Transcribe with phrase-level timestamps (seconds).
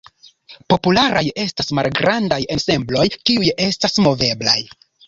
[0.73, 4.61] Popularaj estas malgrandaj ensembloj, kiuj estas moveblaj.